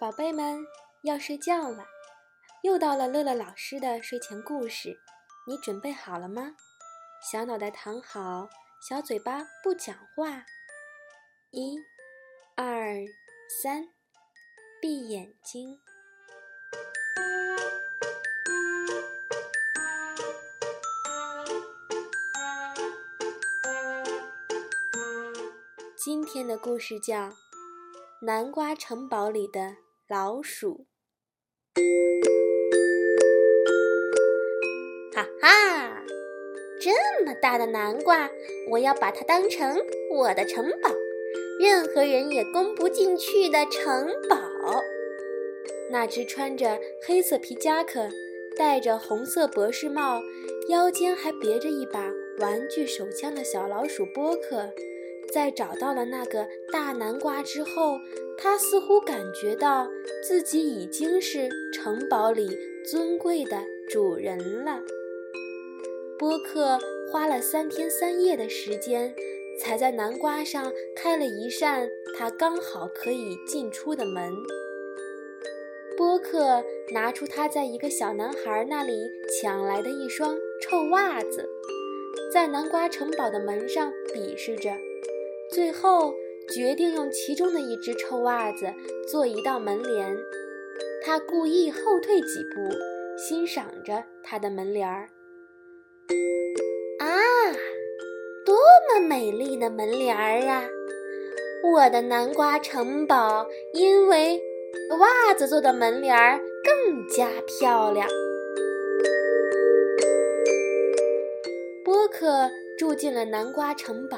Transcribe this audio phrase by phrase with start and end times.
[0.00, 0.66] 宝贝们
[1.02, 1.84] 要睡觉了，
[2.62, 4.98] 又到了乐乐老师的睡前故事，
[5.46, 6.54] 你准备好了吗？
[7.30, 8.48] 小脑袋躺好，
[8.88, 10.46] 小嘴巴不讲话。
[11.50, 11.76] 一、
[12.56, 12.96] 二、
[13.62, 13.90] 三，
[14.80, 15.78] 闭眼睛。
[25.94, 27.28] 今天的故事叫
[28.22, 29.76] 《南瓜城堡里的
[30.10, 30.86] 老鼠》。
[35.14, 36.04] 哈哈，
[36.82, 38.28] 这么大的南瓜，
[38.72, 40.90] 我要把它当成我的城堡，
[41.60, 44.36] 任何人也攻不进去的城堡。
[45.92, 48.08] 那只穿着黑色皮夹克、
[48.58, 50.20] 戴着红色博士帽、
[50.70, 54.72] 腰间还别着一把玩具手枪的小老鼠波克。
[55.32, 57.98] 在找到了那个大南瓜之后，
[58.36, 59.88] 他似乎感觉到
[60.26, 64.80] 自己已经是城堡里尊贵的主人了。
[66.18, 66.78] 波克
[67.10, 69.14] 花了三天三夜的时间，
[69.58, 74.32] 才在南瓜上开了一扇他刚好可以进出的门。
[75.96, 81.48] 波克拿出他在一个小男孩那里抢来的一双臭袜子，
[82.32, 84.72] 在南瓜城堡的门上比试着。
[85.52, 86.14] 最后
[86.54, 88.72] 决定用其中的一只臭袜子
[89.10, 90.16] 做一道门帘，
[91.04, 92.68] 他故意后退几步，
[93.16, 95.08] 欣赏着他的门帘儿。
[97.00, 97.06] 啊，
[98.44, 98.56] 多
[98.88, 100.68] 么美丽的门帘儿啊！
[101.64, 104.40] 我的南瓜城堡因为
[104.98, 108.08] 袜子做的门帘儿更加漂亮。
[111.84, 112.48] 波克
[112.78, 114.16] 住进了南瓜城堡。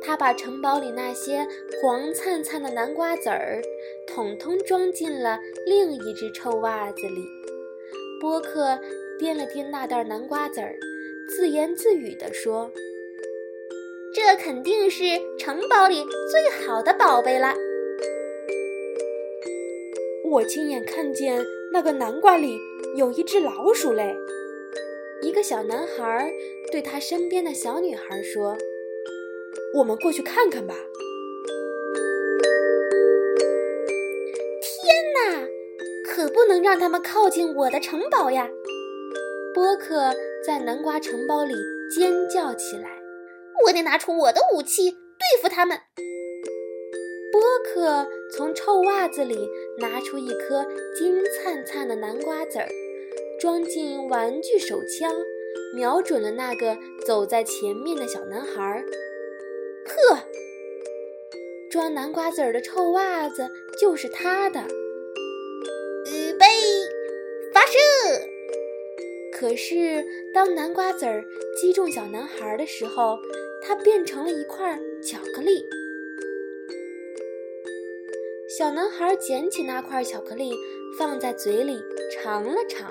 [0.00, 1.46] 他把城堡里那些
[1.82, 3.60] 黄灿灿的南瓜籽儿，
[4.06, 7.22] 统统装进了另一只臭袜子里。
[8.20, 8.78] 波克
[9.20, 10.74] 掂了掂那袋南瓜籽儿，
[11.28, 12.70] 自言自语地说
[14.14, 15.04] ：“这肯定是
[15.38, 17.54] 城堡里最好的宝贝了。
[20.24, 22.58] 我亲眼看见那个南瓜里
[22.96, 24.16] 有一只老鼠嘞。”
[25.20, 26.32] 一个小男孩
[26.70, 28.56] 对他身边的小女孩说。
[29.74, 30.74] 我们过去看看吧。
[34.62, 35.46] 天哪，
[36.04, 38.48] 可不能让他们靠近我的城堡呀！
[39.54, 40.14] 波克
[40.44, 41.54] 在南瓜城堡里
[41.94, 42.88] 尖叫起来
[43.66, 45.78] ：“我得拿出我的武器对付他们！”
[47.30, 49.48] 波克从臭袜子里
[49.78, 50.64] 拿出一颗
[50.96, 52.68] 金灿灿的南瓜籽儿，
[53.40, 55.14] 装进玩具手枪，
[55.74, 58.82] 瞄准了那个走在前面的小男孩。
[61.68, 64.60] 呵，装南瓜籽儿的臭袜子就是他的。
[66.06, 66.46] 预备，
[67.52, 67.78] 发射！
[69.32, 71.22] 可是当南瓜籽儿
[71.60, 73.18] 击中小男孩的时候，
[73.62, 75.64] 它变成了一块巧克力。
[78.48, 80.52] 小男孩捡起那块巧克力，
[80.98, 81.78] 放在嘴里
[82.10, 82.90] 尝了尝，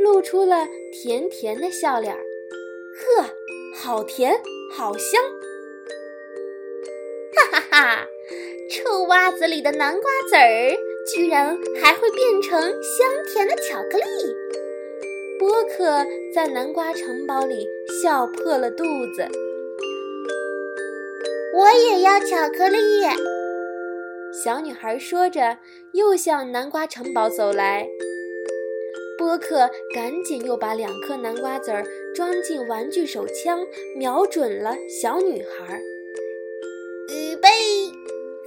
[0.00, 2.20] 露出了甜甜的笑脸儿。
[2.96, 3.28] 呵，
[3.74, 4.34] 好甜，
[4.72, 5.22] 好香！
[7.52, 8.08] 哈哈，
[8.70, 10.74] 臭袜子里的南瓜籽儿
[11.14, 14.34] 居然还会变成香甜的巧克力！
[15.38, 17.68] 波克在南瓜城堡里
[18.02, 19.28] 笑破了肚子。
[21.54, 22.78] 我也要巧克力！
[24.42, 25.58] 小女孩说着，
[25.92, 27.86] 又向南瓜城堡走来。
[29.18, 33.60] 波克赶紧又把两颗南瓜籽儿装进玩具手枪，
[33.94, 35.82] 瞄准了小女孩。
[37.42, 37.48] 飞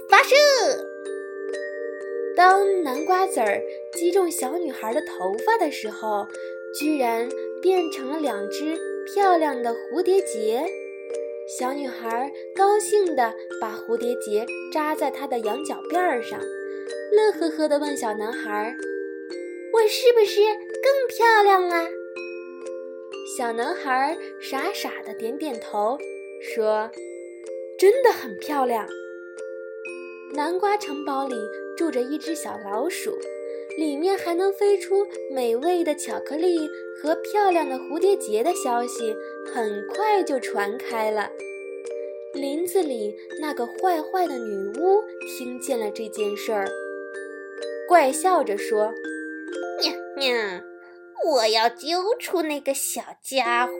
[0.08, 0.34] 发射！
[2.34, 3.62] 当南瓜籽儿
[3.92, 6.26] 击中小女孩的头发的时候，
[6.80, 7.28] 居然
[7.60, 10.64] 变成了两只漂亮的蝴蝶结。
[11.58, 16.40] 小女孩高兴地把蝴蝶结扎在她的羊角辫上，
[17.12, 18.74] 乐呵呵地问小男孩
[19.74, 21.86] ：“我是不是更漂亮啊？”
[23.36, 25.98] 小男孩傻傻地点点头，
[26.40, 26.90] 说
[27.78, 28.86] ：“真的很漂亮。”
[30.34, 31.36] 南瓜城堡里
[31.76, 33.16] 住着一只小老鼠，
[33.78, 36.68] 里面还能飞出美味的巧克力
[37.00, 39.16] 和漂亮的蝴蝶结的消息，
[39.52, 41.30] 很快就传开了。
[42.34, 45.02] 林子里那个坏坏的女巫
[45.38, 46.68] 听见了这件事儿，
[47.88, 48.92] 怪笑着说
[49.80, 50.34] ：“喵喵，
[51.24, 53.72] 我要揪出那个小家伙，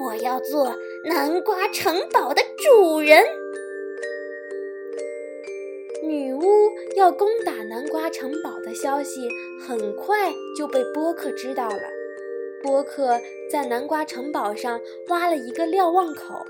[0.00, 3.24] 我要做南瓜城堡的主人。”
[6.02, 6.42] 女巫
[6.94, 9.28] 要攻打南瓜城堡的消息
[9.66, 11.82] 很快就被波克知道了。
[12.62, 13.20] 波克
[13.50, 16.46] 在南瓜城堡上挖了一个瞭望口，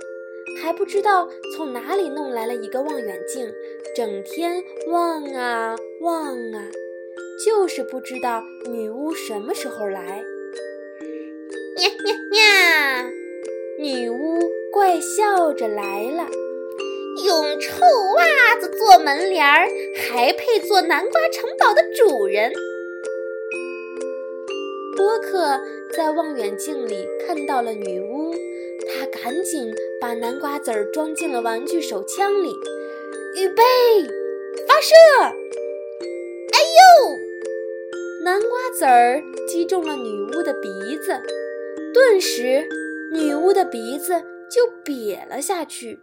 [0.63, 3.51] 还不知道从哪里弄来了一个望远镜，
[3.95, 6.71] 整天望啊望啊，
[7.45, 10.25] 就是不知道女巫什么时候来。
[11.79, 13.11] 呀呀呀！
[13.79, 14.39] 女巫
[14.73, 16.27] 怪笑着来了。
[17.25, 17.73] 用臭
[18.17, 22.53] 袜子做门帘儿，还配做南瓜城堡的主人。
[24.97, 25.61] 波克
[25.95, 28.35] 在望远镜里看到了女巫，
[28.89, 32.55] 他赶紧把南瓜籽儿装进了玩具手枪里，
[33.37, 33.63] 预备
[34.67, 34.95] 发射！
[35.23, 37.19] 哎呦，
[38.27, 41.13] 南瓜籽儿击中了女巫的鼻子，
[41.95, 42.67] 顿时
[43.13, 44.21] 女巫的鼻子
[44.51, 46.01] 就瘪了下去。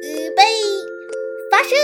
[0.00, 0.44] 预备
[1.50, 1.74] 发射！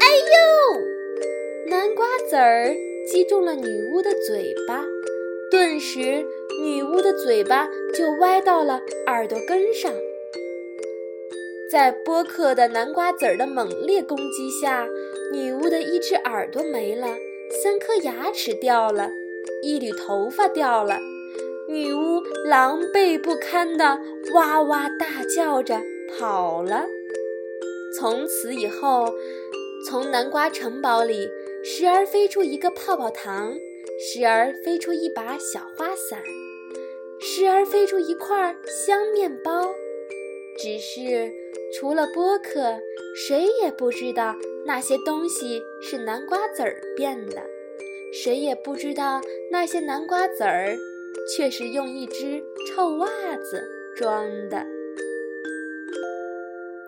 [0.00, 2.74] 哎呦，南瓜籽儿
[3.06, 4.82] 击中了女巫的嘴巴，
[5.50, 6.24] 顿时
[6.62, 9.92] 女巫的嘴巴就歪到了耳朵根上。
[11.70, 14.88] 在波克的南瓜籽儿的猛烈攻击下，
[15.32, 17.06] 女巫的一只耳朵没了，
[17.62, 19.12] 三颗牙齿掉了，
[19.62, 20.98] 一缕头发掉了。
[21.68, 24.00] 女巫狼狈不堪地
[24.34, 26.86] 哇哇大叫着跑了。
[27.96, 29.14] 从此以后，
[29.86, 31.30] 从南瓜城堡里
[31.62, 33.54] 时而飞出一个泡泡糖，
[34.00, 36.20] 时而飞出一把小花伞，
[37.20, 39.72] 时而飞出一块香面包。
[40.62, 41.32] 只是
[41.72, 42.78] 除了波克，
[43.16, 44.36] 谁也不知道
[44.66, 47.42] 那些东西是南瓜籽儿变的，
[48.12, 50.76] 谁也不知道那些南瓜籽儿
[51.34, 53.66] 却是用一只臭袜子
[53.96, 54.66] 装的。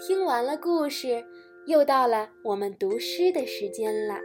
[0.06, 1.24] 听完了故事，
[1.64, 4.20] 又到了我们读诗的时间了。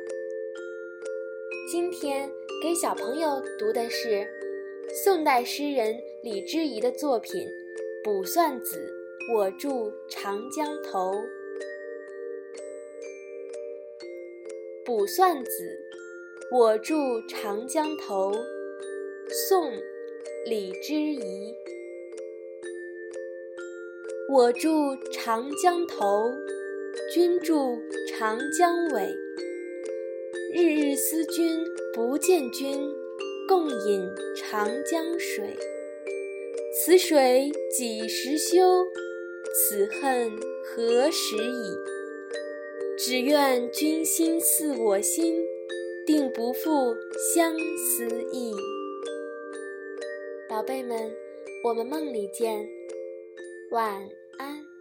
[1.72, 2.30] 今天
[2.62, 4.28] 给小朋友读的是
[5.06, 7.48] 宋代诗人李之仪的作品
[8.04, 8.94] 《卜算子·
[9.29, 11.12] 我住长江头》。
[14.85, 15.51] 《卜算子·
[16.57, 16.95] 我住
[17.27, 18.31] 长江头》，
[19.50, 19.69] 宋·
[20.45, 21.53] 李之仪。
[24.29, 26.31] 我住长江头，
[27.13, 27.77] 君住
[28.07, 29.13] 长江尾。
[30.53, 31.59] 日日思君
[31.94, 32.89] 不见君，
[33.45, 35.53] 共饮长江水。
[36.79, 38.88] 此水几时休？
[39.59, 40.31] 此恨
[40.63, 41.75] 何时已？
[42.95, 45.44] 只愿君心似我心，
[46.06, 46.95] 定不负
[47.33, 48.54] 相思意。
[50.48, 51.12] 宝贝们，
[51.63, 52.69] 我们梦里见。
[53.71, 54.07] 晚
[54.38, 54.76] 安。